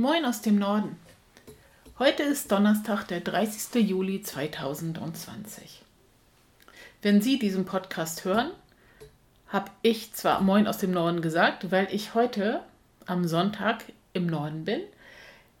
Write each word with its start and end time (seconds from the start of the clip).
Moin 0.00 0.24
aus 0.24 0.42
dem 0.42 0.54
Norden. 0.54 0.96
Heute 1.98 2.22
ist 2.22 2.52
Donnerstag, 2.52 3.08
der 3.08 3.18
30. 3.18 3.82
Juli 3.84 4.22
2020. 4.22 5.82
Wenn 7.02 7.20
Sie 7.20 7.36
diesen 7.36 7.64
Podcast 7.64 8.24
hören, 8.24 8.52
habe 9.48 9.72
ich 9.82 10.12
zwar 10.12 10.40
Moin 10.40 10.68
aus 10.68 10.78
dem 10.78 10.92
Norden 10.92 11.20
gesagt, 11.20 11.72
weil 11.72 11.88
ich 11.90 12.14
heute 12.14 12.62
am 13.06 13.26
Sonntag 13.26 13.86
im 14.12 14.26
Norden 14.26 14.64
bin. 14.64 14.82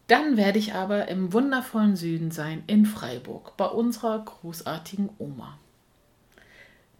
Dann 0.06 0.36
werde 0.36 0.60
ich 0.60 0.72
aber 0.72 1.08
im 1.08 1.32
wundervollen 1.32 1.96
Süden 1.96 2.30
sein, 2.30 2.62
in 2.68 2.86
Freiburg, 2.86 3.56
bei 3.56 3.66
unserer 3.66 4.24
großartigen 4.24 5.10
Oma. 5.18 5.58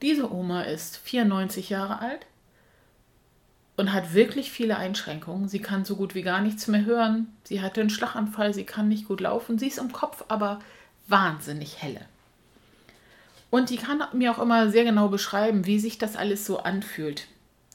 Diese 0.02 0.32
Oma 0.32 0.62
ist 0.62 0.96
94 0.96 1.68
Jahre 1.68 2.00
alt 2.00 2.27
und 3.79 3.92
hat 3.92 4.12
wirklich 4.12 4.50
viele 4.50 4.76
Einschränkungen. 4.76 5.48
Sie 5.48 5.60
kann 5.60 5.84
so 5.84 5.95
gut 5.95 6.16
wie 6.16 6.22
gar 6.22 6.40
nichts 6.40 6.66
mehr 6.66 6.84
hören. 6.84 7.28
Sie 7.45 7.62
hatte 7.62 7.80
einen 7.80 7.91
Schlaganfall, 7.91 8.52
sie 8.52 8.64
kann 8.64 8.88
nicht 8.88 9.06
gut 9.06 9.20
laufen. 9.20 9.56
Sie 9.56 9.69
ist 9.69 9.78
im 9.78 9.92
Kopf 9.92 10.24
aber 10.27 10.59
wahnsinnig 11.06 11.80
helle. 11.80 12.00
Und 13.50 13.70
die 13.70 13.77
kann 13.77 14.02
mir 14.12 14.33
auch 14.33 14.41
immer 14.41 14.69
sehr 14.69 14.83
genau 14.83 15.06
beschreiben, 15.06 15.64
wie 15.64 15.78
sich 15.78 15.96
das 15.96 16.16
alles 16.16 16.45
so 16.45 16.59
anfühlt. 16.59 17.28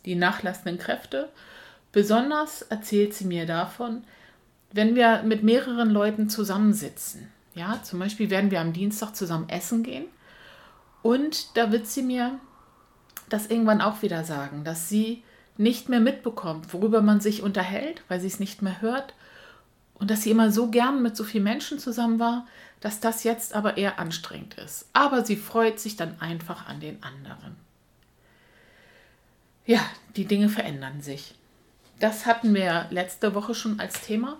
Die 0.03 0.15
nachlassenden 0.15 0.77
Kräfte. 0.77 1.29
Besonders 1.93 2.63
erzählt 2.63 3.13
sie 3.13 3.25
mir 3.25 3.45
davon, 3.45 4.03
wenn 4.73 4.95
wir 4.95 5.23
mit 5.23 5.41
mehreren 5.41 5.89
Leuten 5.89 6.27
zusammensitzen. 6.27 7.29
Ja, 7.55 7.81
zum 7.81 7.99
Beispiel 7.99 8.29
werden 8.29 8.51
wir 8.51 8.59
am 8.59 8.73
Dienstag 8.73 9.15
zusammen 9.15 9.47
essen 9.47 9.83
gehen. 9.83 10.07
Und 11.01 11.55
da 11.55 11.71
wird 11.71 11.87
sie 11.87 12.03
mir 12.03 12.39
das 13.29 13.47
irgendwann 13.47 13.79
auch 13.79 14.01
wieder 14.01 14.25
sagen, 14.25 14.65
dass 14.65 14.89
sie 14.89 15.23
nicht 15.57 15.89
mehr 15.89 15.99
mitbekommt, 15.99 16.73
worüber 16.73 17.01
man 17.01 17.21
sich 17.21 17.41
unterhält, 17.41 18.01
weil 18.07 18.19
sie 18.19 18.27
es 18.27 18.39
nicht 18.39 18.61
mehr 18.61 18.81
hört. 18.81 19.13
Und 19.95 20.09
dass 20.09 20.23
sie 20.23 20.31
immer 20.31 20.51
so 20.51 20.69
gern 20.69 21.01
mit 21.01 21.15
so 21.15 21.23
vielen 21.23 21.43
Menschen 21.43 21.79
zusammen 21.79 22.19
war, 22.19 22.47
dass 22.81 22.99
das 22.99 23.23
jetzt 23.23 23.53
aber 23.53 23.77
eher 23.77 23.99
anstrengend 23.99 24.55
ist. 24.55 24.89
Aber 24.93 25.23
sie 25.23 25.37
freut 25.37 25.79
sich 25.79 25.95
dann 25.95 26.19
einfach 26.19 26.67
an 26.67 26.79
den 26.79 27.01
anderen. 27.03 27.55
Ja, 29.65 29.79
die 30.17 30.25
Dinge 30.25 30.49
verändern 30.49 31.01
sich. 31.01 31.35
Das 31.99 32.25
hatten 32.25 32.53
wir 32.53 32.87
letzte 32.89 33.33
Woche 33.33 33.55
schon 33.55 33.79
als 33.79 34.01
Thema. 34.01 34.37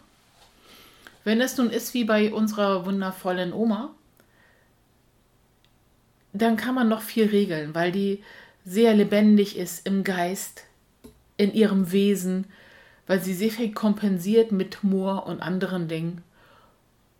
Wenn 1.23 1.39
es 1.39 1.57
nun 1.57 1.69
ist 1.69 1.93
wie 1.93 2.03
bei 2.03 2.33
unserer 2.33 2.85
wundervollen 2.85 3.53
Oma, 3.53 3.95
dann 6.33 6.57
kann 6.57 6.75
man 6.75 6.89
noch 6.89 7.01
viel 7.01 7.27
regeln, 7.27 7.73
weil 7.73 7.91
die 7.91 8.21
sehr 8.65 8.93
lebendig 8.93 9.57
ist 9.57 9.85
im 9.87 10.03
Geist, 10.03 10.63
in 11.43 11.53
ihrem 11.53 11.91
Wesen, 11.91 12.45
weil 13.07 13.21
sie 13.21 13.33
sehr 13.33 13.51
viel 13.51 13.71
kompensiert 13.71 14.51
mit 14.51 14.81
Humor 14.81 15.25
und 15.27 15.41
anderen 15.41 15.87
Dingen 15.87 16.23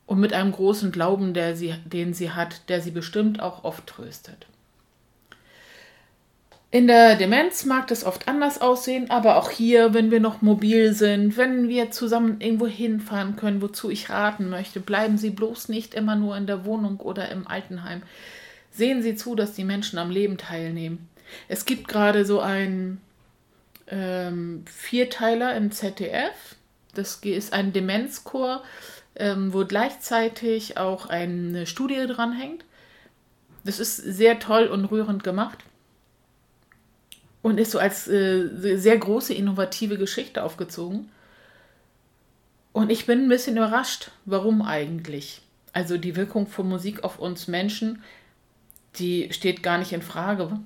und 0.05 0.19
mit 0.19 0.33
einem 0.33 0.51
großen 0.51 0.91
Glauben, 0.91 1.33
der 1.33 1.55
sie, 1.55 1.75
den 1.85 2.13
sie 2.13 2.31
hat, 2.31 2.69
der 2.69 2.81
sie 2.81 2.91
bestimmt 2.91 3.41
auch 3.41 3.63
oft 3.63 3.87
tröstet. 3.87 4.47
In 6.71 6.87
der 6.87 7.15
Demenz 7.15 7.65
mag 7.65 7.85
das 7.87 8.03
oft 8.03 8.27
anders 8.27 8.59
aussehen, 8.59 9.11
aber 9.11 9.37
auch 9.37 9.51
hier, 9.51 9.93
wenn 9.93 10.09
wir 10.09 10.19
noch 10.19 10.41
mobil 10.41 10.93
sind, 10.93 11.37
wenn 11.37 11.69
wir 11.69 11.91
zusammen 11.91 12.41
irgendwo 12.41 12.65
hinfahren 12.65 13.35
können, 13.35 13.61
wozu 13.61 13.91
ich 13.91 14.09
raten 14.09 14.49
möchte, 14.49 14.79
bleiben 14.79 15.19
Sie 15.19 15.29
bloß 15.29 15.69
nicht 15.69 15.93
immer 15.93 16.15
nur 16.15 16.35
in 16.35 16.47
der 16.47 16.65
Wohnung 16.65 16.99
oder 16.99 17.29
im 17.29 17.47
Altenheim. 17.47 18.01
Sehen 18.71 19.03
Sie 19.03 19.13
zu, 19.13 19.35
dass 19.35 19.53
die 19.53 19.65
Menschen 19.65 19.99
am 19.99 20.09
Leben 20.09 20.37
teilnehmen. 20.37 21.07
Es 21.47 21.65
gibt 21.65 21.87
gerade 21.87 22.25
so 22.25 22.39
ein 22.39 22.99
ähm, 23.87 24.65
Vierteiler 24.67 25.55
im 25.55 25.71
ZDF. 25.71 26.55
Das 26.93 27.15
ist 27.15 27.53
ein 27.53 27.73
Demenzchor, 27.73 28.63
ähm, 29.15 29.53
wo 29.53 29.65
gleichzeitig 29.65 30.77
auch 30.77 31.07
eine 31.07 31.65
Studie 31.65 32.05
dranhängt. 32.07 32.65
Das 33.63 33.79
ist 33.79 33.97
sehr 33.97 34.39
toll 34.39 34.67
und 34.67 34.85
rührend 34.85 35.23
gemacht 35.23 35.59
und 37.43 37.59
ist 37.59 37.71
so 37.71 37.79
als 37.79 38.07
äh, 38.07 38.77
sehr 38.77 38.97
große 38.97 39.33
innovative 39.33 39.97
Geschichte 39.97 40.43
aufgezogen. 40.43 41.09
Und 42.71 42.89
ich 42.89 43.05
bin 43.05 43.25
ein 43.25 43.29
bisschen 43.29 43.57
überrascht, 43.57 44.11
warum 44.25 44.63
eigentlich. 44.63 45.41
Also 45.73 45.97
die 45.97 46.15
Wirkung 46.15 46.47
von 46.47 46.67
Musik 46.67 47.03
auf 47.03 47.19
uns 47.19 47.47
Menschen, 47.47 48.01
die 48.95 49.31
steht 49.31 49.61
gar 49.61 49.77
nicht 49.77 49.91
in 49.91 50.01
Frage. 50.01 50.59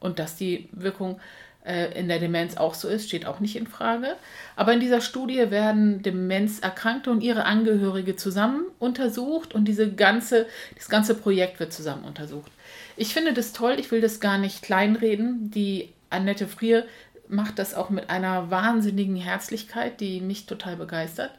Und 0.00 0.18
dass 0.20 0.36
die 0.36 0.68
Wirkung 0.72 1.20
in 1.68 2.08
der 2.08 2.18
Demenz 2.18 2.56
auch 2.56 2.74
so 2.74 2.88
ist, 2.88 3.08
steht 3.08 3.26
auch 3.26 3.40
nicht 3.40 3.56
in 3.56 3.66
Frage. 3.66 4.16
Aber 4.56 4.72
in 4.72 4.80
dieser 4.80 5.00
Studie 5.00 5.50
werden 5.50 6.02
Demenzerkrankte 6.02 7.10
und 7.10 7.22
ihre 7.22 7.44
Angehörige 7.44 8.16
zusammen 8.16 8.64
untersucht 8.78 9.54
und 9.54 9.66
diese 9.66 9.92
ganze, 9.92 10.46
das 10.76 10.88
ganze 10.88 11.14
Projekt 11.14 11.60
wird 11.60 11.72
zusammen 11.72 12.04
untersucht. 12.04 12.50
Ich 12.96 13.12
finde 13.12 13.32
das 13.32 13.52
toll, 13.52 13.76
ich 13.78 13.90
will 13.90 14.00
das 14.00 14.20
gar 14.20 14.38
nicht 14.38 14.62
kleinreden. 14.62 15.50
Die 15.50 15.92
Annette 16.10 16.48
Frier 16.48 16.84
macht 17.28 17.58
das 17.58 17.74
auch 17.74 17.90
mit 17.90 18.10
einer 18.10 18.50
wahnsinnigen 18.50 19.16
Herzlichkeit, 19.16 20.00
die 20.00 20.20
mich 20.20 20.46
total 20.46 20.76
begeistert. 20.76 21.32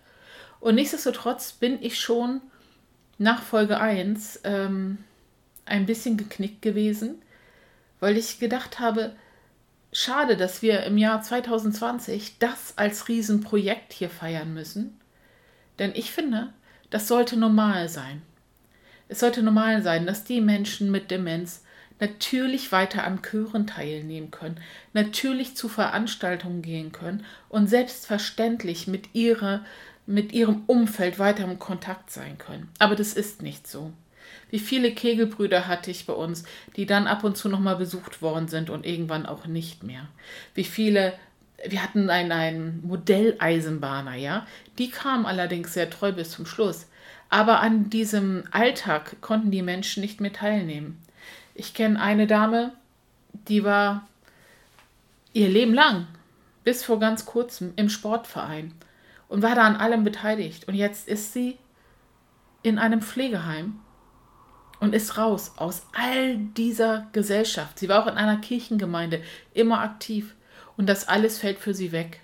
Und 0.60 0.76
nichtsdestotrotz 0.76 1.54
bin 1.54 1.82
ich 1.82 2.00
schon 2.00 2.42
nach 3.18 3.44
Folge 3.44 3.80
1 3.80 4.42
ähm, 4.44 5.00
ein 5.66 5.86
bisschen 5.86 6.18
geknickt 6.18 6.62
gewesen, 6.62 7.22
weil 8.00 8.18
ich 8.18 8.40
gedacht 8.40 8.80
habe, 8.80 9.14
schade, 9.92 10.38
dass 10.38 10.62
wir 10.62 10.84
im 10.84 10.98
Jahr 10.98 11.22
2020 11.22 12.38
das 12.40 12.78
als 12.78 13.08
Riesenprojekt 13.08 13.94
hier 13.94 14.10
feiern 14.10 14.54
müssen. 14.54 15.00
Denn 15.80 15.92
ich 15.96 16.12
finde, 16.12 16.54
das 16.90 17.08
sollte 17.08 17.38
normal 17.38 17.90
sein. 17.90 18.22
Es 19.08 19.20
sollte 19.20 19.42
normal 19.42 19.82
sein, 19.82 20.06
dass 20.06 20.24
die 20.24 20.42
Menschen 20.42 20.92
mit 20.92 21.10
Demenz 21.10 21.64
natürlich 22.00 22.72
weiter 22.72 23.04
an 23.04 23.22
Chören 23.22 23.68
teilnehmen 23.68 24.32
können, 24.32 24.60
natürlich 24.94 25.56
zu 25.56 25.68
Veranstaltungen 25.68 26.62
gehen 26.62 26.92
können 26.92 27.26
und 27.50 27.68
selbstverständlich 27.68 28.88
mit, 28.88 29.14
ihrer, 29.14 29.66
mit 30.06 30.32
ihrem 30.32 30.64
Umfeld 30.68 31.20
weiter 31.20 31.44
im 31.44 31.60
Kontakt 31.60 32.12
sein 32.12 32.38
können. 32.38 32.70
Aber 32.80 32.96
das 32.96 33.14
ist 33.14 33.42
nicht 33.42 33.68
so. 33.68 33.92
Wie 34.50 34.60
viele 34.60 34.92
Kegelbrüder 34.92 35.68
hatte 35.68 35.92
ich 35.92 36.06
bei 36.06 36.14
uns, 36.14 36.44
die 36.76 36.86
dann 36.86 37.08
ab 37.08 37.24
und 37.24 37.38
zu 37.38 37.50
nochmal 37.50 37.76
besucht 37.76 38.22
worden 38.22 38.48
sind 38.48 38.70
und 38.70 38.86
irgendwann 38.86 39.26
auch 39.26 39.46
nicht 39.46 39.84
mehr. 39.84 40.08
Wie 40.56 40.64
viele, 40.64 41.14
wir 41.68 41.84
hatten 41.84 42.10
einen, 42.10 42.32
einen 42.32 42.82
Modelleisenbahner, 42.86 44.16
ja, 44.16 44.48
die 44.78 44.90
kam 44.90 45.26
allerdings 45.26 45.74
sehr 45.74 45.90
treu 45.90 46.12
bis 46.12 46.32
zum 46.32 46.46
Schluss. 46.46 46.88
Aber 47.30 47.60
an 47.60 47.90
diesem 47.90 48.44
Alltag 48.52 49.22
konnten 49.22 49.52
die 49.52 49.62
Menschen 49.62 50.02
nicht 50.02 50.20
mehr 50.20 50.34
teilnehmen. 50.34 51.00
Ich 51.54 51.74
kenne 51.74 52.02
eine 52.02 52.26
Dame, 52.26 52.72
die 53.48 53.64
war 53.64 54.08
ihr 55.34 55.48
Leben 55.48 55.74
lang, 55.74 56.08
bis 56.64 56.84
vor 56.84 57.00
ganz 57.00 57.26
kurzem, 57.26 57.74
im 57.76 57.90
Sportverein 57.90 58.74
und 59.28 59.44
war 59.44 59.54
da 59.54 59.62
an 59.62 59.76
allem 59.76 60.04
beteiligt. 60.04 60.68
Und 60.68 60.74
jetzt 60.74 61.08
ist 61.08 61.34
sie 61.34 61.58
in 62.64 62.80
einem 62.80 63.02
Pflegeheim 63.02 63.80
und 64.80 64.94
ist 64.94 65.18
raus 65.18 65.54
aus 65.58 65.84
all 65.94 66.38
dieser 66.38 67.08
Gesellschaft. 67.12 67.80
Sie 67.80 67.90
war 67.90 68.04
auch 68.04 68.08
in 68.08 68.18
einer 68.18 68.38
Kirchengemeinde 68.38 69.22
immer 69.54 69.82
aktiv 69.82 70.36
und 70.78 70.88
das 70.88 71.08
alles 71.08 71.40
fällt 71.40 71.60
für 71.60 71.74
sie 71.74 71.92
weg. 71.92 72.22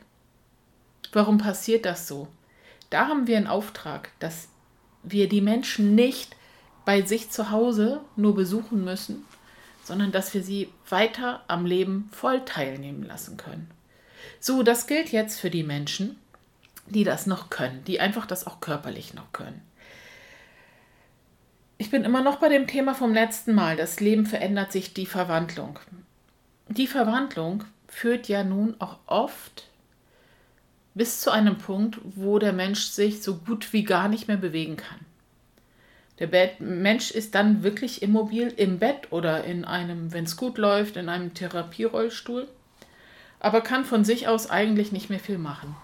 Warum 1.12 1.38
passiert 1.38 1.86
das 1.86 2.08
so? 2.08 2.28
Da 2.90 3.08
haben 3.08 3.28
wir 3.28 3.38
einen 3.38 3.48
Auftrag, 3.48 4.12
dass 4.20 4.48
wir 5.04 5.30
die 5.30 5.42
Menschen 5.42 5.96
nicht 5.96 6.36
bei 6.86 7.02
sich 7.02 7.30
zu 7.30 7.52
Hause 7.52 8.02
nur 8.16 8.36
besuchen 8.36 8.84
müssen, 8.84 9.26
sondern 9.84 10.12
dass 10.12 10.34
wir 10.34 10.44
sie 10.44 10.70
weiter 10.90 11.44
am 11.48 11.66
Leben 11.66 12.10
voll 12.12 12.44
teilnehmen 12.46 13.04
lassen 13.04 13.38
können. 13.38 13.70
So, 14.40 14.64
das 14.64 14.88
gilt 14.88 15.12
jetzt 15.12 15.40
für 15.40 15.50
die 15.50 15.64
Menschen, 15.64 16.18
die 16.88 17.04
das 17.04 17.26
noch 17.26 17.50
können, 17.50 17.84
die 17.86 18.00
einfach 18.00 18.26
das 18.26 18.48
auch 18.48 18.60
körperlich 18.60 19.14
noch 19.14 19.32
können. 19.32 19.62
Ich 21.78 21.90
bin 21.90 22.06
immer 22.06 22.22
noch 22.22 22.38
bei 22.38 22.50
dem 22.50 22.68
Thema 22.68 22.94
vom 22.96 23.14
letzten 23.14 23.54
Mal. 23.54 23.76
Das 23.76 24.00
Leben 24.00 24.26
verändert 24.26 24.72
sich, 24.72 24.94
die 24.94 25.06
Verwandlung. 25.06 25.80
Die 26.70 26.88
Verwandlung 26.88 27.66
führt 27.88 28.28
ja 28.28 28.44
nun 28.44 28.76
auch 28.80 28.98
oft 29.08 29.70
bis 30.94 31.20
zu 31.20 31.32
einem 31.32 31.58
Punkt, 31.58 32.00
wo 32.04 32.40
der 32.40 32.54
Mensch 32.54 32.86
sich 32.86 33.22
so 33.22 33.36
gut 33.36 33.74
wie 33.74 33.84
gar 33.84 34.08
nicht 34.08 34.30
mehr 34.30 34.38
bewegen 34.38 34.78
kann. 34.78 35.00
Der 36.20 36.30
Mensch 36.60 37.12
ist 37.12 37.36
dann 37.36 37.62
wirklich 37.62 38.02
immobil 38.02 38.48
im 38.56 38.80
Bett 38.80 39.12
oder 39.12 39.44
in 39.44 39.66
einem, 39.66 40.14
wenn 40.14 40.24
es 40.24 40.38
gut 40.38 40.58
läuft, 40.58 40.96
in 40.96 41.10
einem 41.10 41.34
Therapierollstuhl, 41.34 42.48
aber 43.42 43.60
kann 43.60 43.84
von 43.84 44.06
sich 44.06 44.30
aus 44.30 44.50
eigentlich 44.50 44.94
nicht 44.94 45.10
mehr 45.10 45.20
viel 45.20 45.38
machen. 45.38 45.76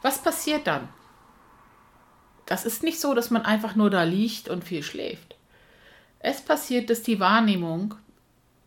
Was 0.00 0.22
passiert 0.22 0.66
dann? 0.66 0.88
Das 2.52 2.66
ist 2.66 2.82
nicht 2.82 3.00
so, 3.00 3.14
dass 3.14 3.30
man 3.30 3.46
einfach 3.46 3.76
nur 3.76 3.88
da 3.88 4.02
liegt 4.02 4.50
und 4.50 4.62
viel 4.62 4.82
schläft. 4.82 5.36
Es 6.18 6.42
passiert, 6.42 6.90
dass 6.90 7.02
die 7.02 7.18
Wahrnehmung 7.18 7.94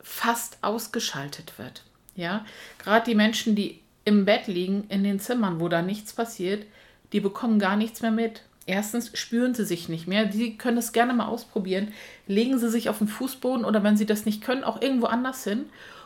fast 0.01 0.57
ausgeschaltet 0.63 1.59
wird. 1.59 1.83
Ja, 2.15 2.43
gerade 2.79 3.05
die 3.05 3.13
Menschen, 3.13 3.53
die 3.53 3.81
im 4.03 4.25
Bett 4.25 4.47
liegen, 4.47 4.85
in 4.89 5.03
den 5.03 5.19
Zimmern, 5.19 5.59
wo 5.59 5.69
da 5.69 5.83
nichts 5.83 6.13
passiert, 6.13 6.65
die 7.13 7.19
bekommen 7.19 7.59
gar 7.59 7.75
nichts 7.75 8.01
mehr 8.01 8.09
mit. 8.09 8.41
Erstens 8.65 9.15
spüren 9.15 9.53
sie 9.53 9.65
sich 9.65 9.87
nicht 9.87 10.07
mehr. 10.07 10.31
Sie 10.31 10.57
können 10.57 10.79
es 10.79 10.91
gerne 10.91 11.13
mal 11.13 11.27
ausprobieren. 11.27 11.93
Legen 12.25 12.57
Sie 12.57 12.71
sich 12.71 12.89
auf 12.89 12.97
den 12.97 13.07
Fußboden 13.07 13.65
oder 13.65 13.83
wenn 13.83 13.97
Sie 13.97 14.07
das 14.07 14.25
nicht 14.25 14.41
können, 14.41 14.63
auch 14.63 14.81
irgendwo 14.81 15.05
anders 15.05 15.43
hin 15.43 15.65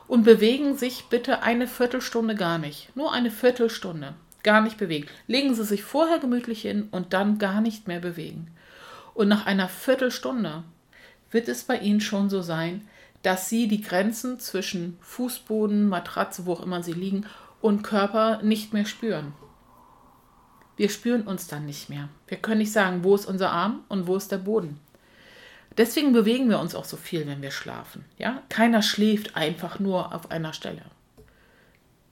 und 0.09 0.23
bewegen 0.23 0.75
sich 0.77 1.05
bitte 1.05 1.43
eine 1.43 1.65
Viertelstunde 1.65 2.35
gar 2.35 2.57
nicht. 2.57 2.93
Nur 2.97 3.13
eine 3.13 3.31
Viertelstunde. 3.31 4.15
Gar 4.49 4.61
nicht 4.61 4.77
bewegen. 4.77 5.05
Legen 5.27 5.53
Sie 5.53 5.63
sich 5.63 5.83
vorher 5.83 6.17
gemütlich 6.17 6.63
hin 6.63 6.87
und 6.89 7.13
dann 7.13 7.37
gar 7.37 7.61
nicht 7.61 7.87
mehr 7.87 7.99
bewegen. 7.99 8.47
Und 9.13 9.27
nach 9.27 9.45
einer 9.45 9.69
Viertelstunde 9.69 10.63
wird 11.29 11.47
es 11.47 11.65
bei 11.65 11.77
Ihnen 11.77 12.01
schon 12.01 12.31
so 12.31 12.41
sein, 12.41 12.81
dass 13.21 13.47
Sie 13.47 13.67
die 13.67 13.81
Grenzen 13.81 14.39
zwischen 14.39 14.97
Fußboden, 15.01 15.87
Matratze, 15.87 16.47
wo 16.47 16.53
auch 16.53 16.63
immer 16.63 16.81
Sie 16.81 16.93
liegen, 16.93 17.27
und 17.61 17.83
Körper 17.83 18.41
nicht 18.41 18.73
mehr 18.73 18.87
spüren. 18.87 19.33
Wir 20.77 20.89
spüren 20.89 21.27
uns 21.27 21.45
dann 21.45 21.67
nicht 21.67 21.91
mehr. 21.91 22.09
Wir 22.27 22.37
können 22.37 22.57
nicht 22.57 22.73
sagen, 22.73 23.03
wo 23.03 23.13
ist 23.13 23.27
unser 23.27 23.51
Arm 23.51 23.83
und 23.87 24.07
wo 24.07 24.15
ist 24.15 24.31
der 24.31 24.39
Boden. 24.39 24.79
Deswegen 25.77 26.11
bewegen 26.11 26.49
wir 26.49 26.57
uns 26.57 26.73
auch 26.73 26.85
so 26.85 26.97
viel, 26.97 27.27
wenn 27.27 27.43
wir 27.43 27.51
schlafen. 27.51 28.03
Ja? 28.17 28.41
Keiner 28.49 28.81
schläft 28.81 29.35
einfach 29.35 29.77
nur 29.77 30.11
auf 30.15 30.31
einer 30.31 30.53
Stelle. 30.53 30.85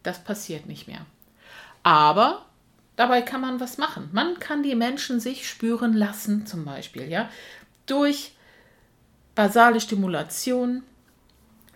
Das 0.03 0.23
passiert 0.23 0.67
nicht 0.67 0.87
mehr. 0.87 1.03
Aber 1.87 2.41
dabei 2.97 3.21
kann 3.21 3.39
man 3.39 3.61
was 3.61 3.77
machen. 3.77 4.09
Man 4.11 4.39
kann 4.39 4.61
die 4.61 4.75
Menschen 4.75 5.21
sich 5.21 5.47
spüren 5.47 5.93
lassen, 5.93 6.45
zum 6.45 6.65
Beispiel, 6.65 7.09
ja, 7.09 7.29
durch 7.85 8.33
basale 9.35 9.79
Stimulation, 9.79 10.83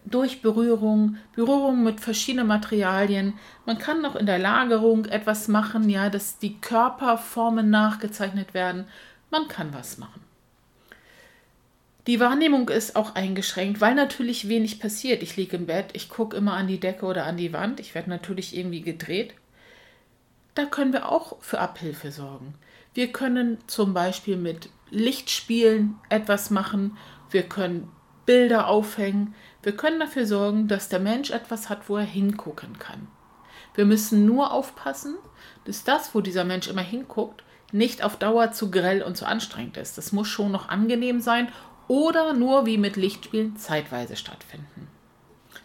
durch 0.03 0.41
Berührung, 0.41 1.15
Berührung 1.33 1.83
mit 1.83 2.01
verschiedenen 2.01 2.47
Materialien. 2.47 3.35
Man 3.65 3.77
kann 3.77 4.01
noch 4.01 4.17
in 4.17 4.25
der 4.25 4.37
Lagerung 4.37 5.05
etwas 5.05 5.47
machen, 5.47 5.89
ja, 5.89 6.09
dass 6.09 6.39
die 6.39 6.59
Körperformen 6.59 7.69
nachgezeichnet 7.69 8.53
werden. 8.53 8.89
Man 9.29 9.47
kann 9.47 9.73
was 9.73 9.97
machen. 9.97 10.19
Die 12.07 12.19
Wahrnehmung 12.19 12.67
ist 12.67 12.97
auch 12.97 13.15
eingeschränkt, 13.15 13.79
weil 13.79 13.95
natürlich 13.95 14.49
wenig 14.49 14.81
passiert. 14.81 15.23
Ich 15.23 15.37
liege 15.37 15.55
im 15.55 15.67
Bett, 15.67 15.91
ich 15.93 16.09
gucke 16.09 16.35
immer 16.35 16.55
an 16.55 16.67
die 16.67 16.81
Decke 16.81 17.05
oder 17.05 17.25
an 17.25 17.37
die 17.37 17.53
Wand, 17.53 17.79
ich 17.79 17.95
werde 17.95 18.09
natürlich 18.09 18.57
irgendwie 18.57 18.81
gedreht. 18.81 19.35
Da 20.61 20.67
können 20.67 20.93
wir 20.93 21.11
auch 21.11 21.37
für 21.41 21.59
Abhilfe 21.59 22.11
sorgen. 22.11 22.53
Wir 22.93 23.11
können 23.11 23.57
zum 23.65 23.95
Beispiel 23.95 24.37
mit 24.37 24.69
Lichtspielen 24.91 25.95
etwas 26.09 26.51
machen, 26.51 26.97
wir 27.31 27.49
können 27.49 27.91
Bilder 28.27 28.67
aufhängen, 28.67 29.33
wir 29.63 29.75
können 29.75 29.99
dafür 29.99 30.27
sorgen, 30.27 30.67
dass 30.67 30.87
der 30.87 30.99
Mensch 30.99 31.31
etwas 31.31 31.67
hat, 31.69 31.89
wo 31.89 31.97
er 31.97 32.03
hingucken 32.03 32.77
kann. 32.77 33.07
Wir 33.73 33.85
müssen 33.85 34.27
nur 34.27 34.53
aufpassen, 34.53 35.15
dass 35.65 35.83
das, 35.83 36.13
wo 36.13 36.21
dieser 36.21 36.43
Mensch 36.43 36.67
immer 36.67 36.83
hinguckt, 36.83 37.43
nicht 37.71 38.03
auf 38.03 38.17
Dauer 38.17 38.51
zu 38.51 38.69
grell 38.69 39.01
und 39.01 39.17
zu 39.17 39.25
anstrengend 39.25 39.77
ist. 39.77 39.97
Das 39.97 40.11
muss 40.11 40.27
schon 40.27 40.51
noch 40.51 40.69
angenehm 40.69 41.21
sein 41.21 41.47
oder 41.87 42.33
nur 42.33 42.67
wie 42.67 42.77
mit 42.77 42.97
Lichtspielen 42.97 43.57
zeitweise 43.57 44.15
stattfinden. 44.15 44.89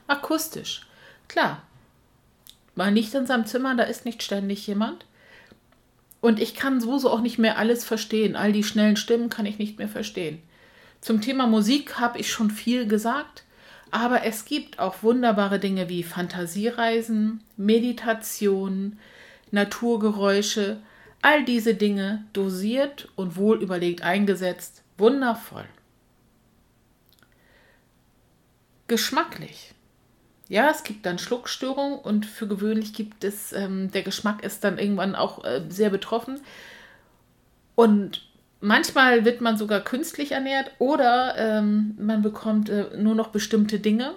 Akustisch. 0.06 0.86
Klar. 1.28 1.64
Mal 2.76 2.92
nicht 2.92 3.12
in 3.14 3.26
seinem 3.26 3.46
Zimmer, 3.46 3.74
da 3.74 3.82
ist 3.82 4.04
nicht 4.04 4.22
ständig 4.22 4.64
jemand. 4.66 5.06
Und 6.20 6.38
ich 6.40 6.54
kann 6.54 6.80
sowieso 6.80 7.10
auch 7.10 7.20
nicht 7.20 7.38
mehr 7.38 7.58
alles 7.58 7.84
verstehen. 7.84 8.36
All 8.36 8.52
die 8.52 8.64
schnellen 8.64 8.96
Stimmen 8.96 9.30
kann 9.30 9.46
ich 9.46 9.58
nicht 9.58 9.78
mehr 9.78 9.88
verstehen. 9.88 10.40
Zum 11.00 11.20
Thema 11.20 11.46
Musik 11.46 11.98
habe 11.98 12.18
ich 12.18 12.30
schon 12.30 12.50
viel 12.50 12.86
gesagt. 12.86 13.44
Aber 13.90 14.24
es 14.24 14.44
gibt 14.44 14.78
auch 14.78 15.02
wunderbare 15.02 15.58
Dinge 15.58 15.88
wie 15.88 16.02
Fantasiereisen, 16.02 17.42
Meditation, 17.56 18.98
Naturgeräusche, 19.52 20.80
all 21.22 21.44
diese 21.44 21.74
Dinge 21.74 22.24
dosiert 22.32 23.08
und 23.16 23.36
wohl 23.36 23.62
überlegt 23.62 24.02
eingesetzt, 24.02 24.82
wundervoll. 24.98 25.64
Geschmacklich. 28.88 29.75
Ja, 30.48 30.70
es 30.70 30.84
gibt 30.84 31.06
dann 31.06 31.18
Schluckstörungen 31.18 31.98
und 31.98 32.24
für 32.24 32.46
gewöhnlich 32.46 32.92
gibt 32.92 33.24
es, 33.24 33.52
ähm, 33.52 33.90
der 33.90 34.02
Geschmack 34.02 34.44
ist 34.44 34.62
dann 34.62 34.78
irgendwann 34.78 35.14
auch 35.14 35.44
äh, 35.44 35.62
sehr 35.68 35.90
betroffen. 35.90 36.40
Und 37.74 38.26
Manchmal 38.60 39.24
wird 39.24 39.40
man 39.40 39.58
sogar 39.58 39.80
künstlich 39.80 40.32
ernährt 40.32 40.70
oder 40.78 41.34
ähm, 41.36 41.94
man 41.98 42.22
bekommt 42.22 42.68
äh, 42.68 42.96
nur 42.96 43.14
noch 43.14 43.28
bestimmte 43.28 43.78
Dinge. 43.78 44.14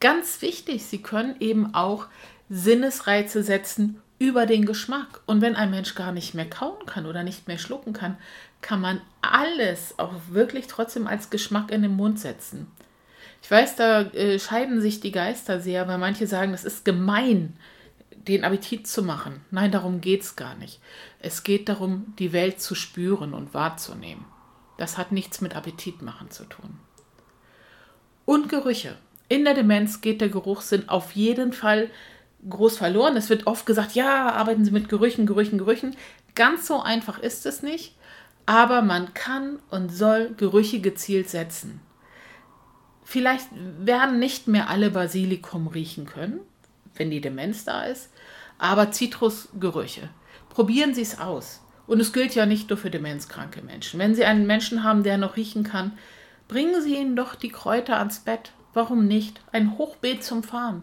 Ganz 0.00 0.40
wichtig, 0.40 0.84
Sie 0.84 1.02
können 1.02 1.36
eben 1.40 1.74
auch 1.74 2.06
Sinnesreize 2.48 3.42
setzen 3.42 4.00
über 4.18 4.46
den 4.46 4.64
Geschmack. 4.64 5.20
Und 5.26 5.42
wenn 5.42 5.56
ein 5.56 5.70
Mensch 5.70 5.94
gar 5.94 6.12
nicht 6.12 6.34
mehr 6.34 6.48
kauen 6.48 6.86
kann 6.86 7.06
oder 7.06 7.22
nicht 7.22 7.48
mehr 7.48 7.58
schlucken 7.58 7.92
kann, 7.92 8.16
kann 8.62 8.80
man 8.80 9.00
alles 9.20 9.98
auch 9.98 10.14
wirklich 10.30 10.66
trotzdem 10.66 11.06
als 11.06 11.28
Geschmack 11.28 11.70
in 11.70 11.82
den 11.82 11.96
Mund 11.96 12.18
setzen. 12.18 12.66
Ich 13.42 13.50
weiß, 13.50 13.76
da 13.76 14.02
äh, 14.02 14.38
scheiden 14.38 14.80
sich 14.80 15.00
die 15.00 15.12
Geister 15.12 15.60
sehr, 15.60 15.86
weil 15.88 15.98
manche 15.98 16.26
sagen, 16.26 16.52
das 16.52 16.64
ist 16.64 16.84
gemein, 16.84 17.56
den 18.26 18.44
Appetit 18.44 18.86
zu 18.86 19.02
machen. 19.02 19.40
Nein, 19.50 19.70
darum 19.70 20.00
geht 20.00 20.22
es 20.22 20.36
gar 20.36 20.54
nicht. 20.56 20.80
Es 21.20 21.44
geht 21.44 21.68
darum, 21.68 22.14
die 22.18 22.32
Welt 22.32 22.60
zu 22.60 22.74
spüren 22.74 23.34
und 23.34 23.54
wahrzunehmen. 23.54 24.24
Das 24.78 24.98
hat 24.98 25.12
nichts 25.12 25.40
mit 25.40 25.54
Appetit 25.54 26.02
machen 26.02 26.30
zu 26.30 26.44
tun. 26.44 26.78
Und 28.24 28.48
Gerüche. 28.48 28.96
In 29.28 29.44
der 29.44 29.54
Demenz 29.54 30.00
geht 30.00 30.20
der 30.20 30.28
Geruchssinn 30.28 30.88
auf 30.88 31.12
jeden 31.12 31.52
Fall 31.52 31.90
groß 32.48 32.76
verloren. 32.78 33.16
Es 33.16 33.30
wird 33.30 33.46
oft 33.46 33.66
gesagt, 33.66 33.94
ja, 33.94 34.30
arbeiten 34.30 34.64
Sie 34.64 34.70
mit 34.70 34.88
Gerüchen, 34.88 35.26
Gerüchen, 35.26 35.58
Gerüchen. 35.58 35.96
Ganz 36.34 36.66
so 36.66 36.80
einfach 36.80 37.18
ist 37.18 37.46
es 37.46 37.62
nicht, 37.62 37.94
aber 38.44 38.82
man 38.82 39.14
kann 39.14 39.58
und 39.70 39.90
soll 39.90 40.34
Gerüche 40.36 40.80
gezielt 40.80 41.30
setzen. 41.30 41.80
Vielleicht 43.08 43.50
werden 43.52 44.18
nicht 44.18 44.48
mehr 44.48 44.68
alle 44.68 44.90
Basilikum 44.90 45.68
riechen 45.68 46.06
können, 46.06 46.40
wenn 46.96 47.08
die 47.08 47.20
Demenz 47.20 47.64
da 47.64 47.84
ist, 47.84 48.10
aber 48.58 48.90
Zitrusgerüche. 48.90 50.08
Probieren 50.48 50.92
Sie 50.92 51.02
es 51.02 51.20
aus. 51.20 51.62
Und 51.86 52.00
es 52.00 52.12
gilt 52.12 52.34
ja 52.34 52.46
nicht 52.46 52.68
nur 52.68 52.76
für 52.76 52.90
demenzkranke 52.90 53.62
Menschen. 53.62 54.00
Wenn 54.00 54.16
Sie 54.16 54.24
einen 54.24 54.48
Menschen 54.48 54.82
haben, 54.82 55.04
der 55.04 55.18
noch 55.18 55.36
riechen 55.36 55.62
kann, 55.62 55.96
bringen 56.48 56.82
Sie 56.82 56.96
ihm 56.96 57.14
doch 57.14 57.36
die 57.36 57.50
Kräuter 57.50 57.96
ans 57.98 58.18
Bett. 58.18 58.50
Warum 58.74 59.06
nicht? 59.06 59.40
Ein 59.52 59.78
Hochbeet 59.78 60.24
zum 60.24 60.42
Fahren. 60.42 60.82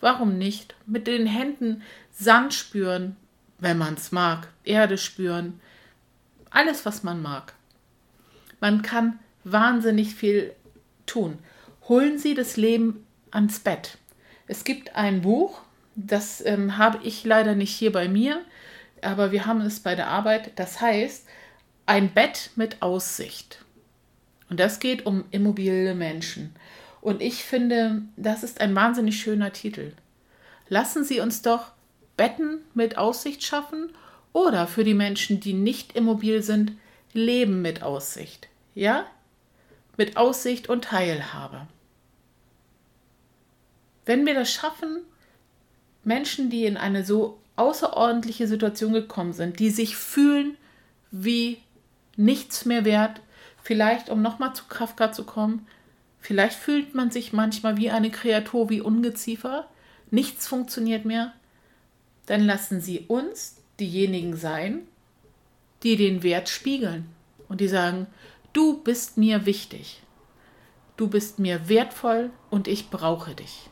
Warum 0.00 0.38
nicht? 0.38 0.74
Mit 0.86 1.06
den 1.06 1.26
Händen 1.26 1.82
Sand 2.12 2.54
spüren, 2.54 3.16
wenn 3.58 3.76
man 3.76 3.92
es 3.92 4.10
mag, 4.10 4.48
Erde 4.64 4.96
spüren, 4.96 5.60
alles, 6.48 6.86
was 6.86 7.02
man 7.02 7.20
mag. 7.20 7.52
Man 8.58 8.80
kann 8.80 9.18
wahnsinnig 9.44 10.14
viel 10.14 10.54
tun. 11.04 11.38
Holen 11.88 12.18
Sie 12.18 12.34
das 12.34 12.56
Leben 12.56 13.06
ans 13.30 13.60
Bett. 13.60 13.98
Es 14.46 14.64
gibt 14.64 14.94
ein 14.94 15.22
Buch, 15.22 15.60
das 15.94 16.44
ähm, 16.44 16.78
habe 16.78 17.00
ich 17.02 17.24
leider 17.24 17.54
nicht 17.54 17.74
hier 17.74 17.92
bei 17.92 18.08
mir, 18.08 18.40
aber 19.00 19.32
wir 19.32 19.46
haben 19.46 19.60
es 19.60 19.80
bei 19.80 19.94
der 19.94 20.08
Arbeit. 20.08 20.52
Das 20.56 20.80
heißt, 20.80 21.26
ein 21.86 22.12
Bett 22.12 22.50
mit 22.56 22.82
Aussicht. 22.82 23.64
Und 24.48 24.60
das 24.60 24.80
geht 24.80 25.06
um 25.06 25.24
immobile 25.30 25.94
Menschen. 25.94 26.54
Und 27.00 27.20
ich 27.20 27.42
finde, 27.42 28.02
das 28.16 28.44
ist 28.44 28.60
ein 28.60 28.74
wahnsinnig 28.74 29.20
schöner 29.20 29.52
Titel. 29.52 29.92
Lassen 30.68 31.04
Sie 31.04 31.20
uns 31.20 31.42
doch 31.42 31.72
Betten 32.16 32.58
mit 32.74 32.96
Aussicht 32.96 33.42
schaffen 33.42 33.90
oder 34.32 34.66
für 34.66 34.84
die 34.84 34.94
Menschen, 34.94 35.40
die 35.40 35.52
nicht 35.52 35.96
immobil 35.96 36.42
sind, 36.42 36.72
Leben 37.12 37.60
mit 37.60 37.82
Aussicht. 37.82 38.48
Ja? 38.74 39.06
Mit 39.96 40.16
Aussicht 40.16 40.68
und 40.68 40.84
Teilhabe. 40.84 41.66
Wenn 44.04 44.26
wir 44.26 44.34
das 44.34 44.50
schaffen, 44.50 45.00
Menschen, 46.04 46.50
die 46.50 46.64
in 46.64 46.76
eine 46.76 47.04
so 47.04 47.38
außerordentliche 47.56 48.48
Situation 48.48 48.92
gekommen 48.92 49.32
sind, 49.32 49.58
die 49.58 49.70
sich 49.70 49.96
fühlen 49.96 50.56
wie 51.10 51.58
nichts 52.16 52.64
mehr 52.64 52.84
wert, 52.84 53.20
vielleicht 53.62 54.08
um 54.08 54.22
nochmal 54.22 54.54
zu 54.54 54.64
Kafka 54.64 55.12
zu 55.12 55.24
kommen, 55.24 55.66
vielleicht 56.20 56.56
fühlt 56.56 56.94
man 56.94 57.10
sich 57.10 57.32
manchmal 57.32 57.76
wie 57.76 57.90
eine 57.90 58.10
Kreatur, 58.10 58.70
wie 58.70 58.80
Ungeziefer, 58.80 59.68
nichts 60.10 60.46
funktioniert 60.46 61.04
mehr, 61.04 61.32
dann 62.26 62.42
lassen 62.42 62.80
Sie 62.80 63.00
uns 63.00 63.56
diejenigen 63.78 64.36
sein, 64.36 64.80
die 65.82 65.96
den 65.96 66.22
Wert 66.22 66.48
spiegeln 66.48 67.06
und 67.48 67.60
die 67.60 67.68
sagen, 67.68 68.06
du 68.52 68.82
bist 68.82 69.16
mir 69.16 69.46
wichtig, 69.46 70.02
du 70.96 71.08
bist 71.08 71.38
mir 71.38 71.68
wertvoll 71.68 72.30
und 72.50 72.68
ich 72.68 72.90
brauche 72.90 73.34
dich. 73.34 73.70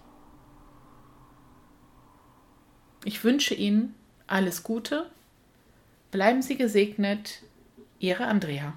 Ich 3.05 3.25
wünsche 3.25 3.55
Ihnen 3.55 3.95
alles 4.27 4.63
Gute. 4.63 5.11
Bleiben 6.11 6.43
Sie 6.43 6.57
gesegnet. 6.57 7.43
Ihre 7.99 8.27
Andrea. 8.27 8.77